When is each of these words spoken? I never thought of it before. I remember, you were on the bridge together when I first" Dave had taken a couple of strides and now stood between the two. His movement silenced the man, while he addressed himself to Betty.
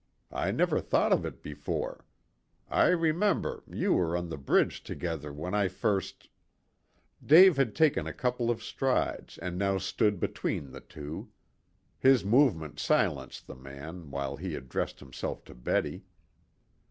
I 0.31 0.49
never 0.49 0.81
thought 0.81 1.13
of 1.13 1.27
it 1.27 1.43
before. 1.43 2.05
I 2.71 2.87
remember, 2.87 3.61
you 3.71 3.93
were 3.93 4.17
on 4.17 4.29
the 4.29 4.37
bridge 4.39 4.81
together 4.83 5.31
when 5.31 5.53
I 5.53 5.67
first" 5.67 6.27
Dave 7.23 7.55
had 7.55 7.75
taken 7.75 8.07
a 8.07 8.11
couple 8.13 8.49
of 8.49 8.63
strides 8.63 9.37
and 9.37 9.59
now 9.59 9.77
stood 9.77 10.19
between 10.19 10.71
the 10.71 10.81
two. 10.81 11.29
His 11.99 12.25
movement 12.25 12.79
silenced 12.79 13.45
the 13.45 13.53
man, 13.53 14.09
while 14.09 14.37
he 14.37 14.55
addressed 14.55 15.01
himself 15.01 15.43
to 15.45 15.53
Betty. 15.53 16.03